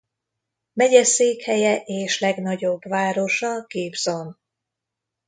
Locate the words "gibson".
3.67-4.39